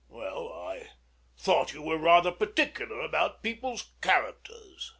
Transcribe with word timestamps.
MANGAN. 0.09 0.19
Well, 0.23 0.51
I 0.67 0.89
thought 1.37 1.73
you 1.73 1.83
were 1.83 1.99
rather 1.99 2.31
particular 2.31 3.01
about 3.01 3.43
people's 3.43 3.91
characters. 4.01 4.49
ELLIE. 4.49 4.89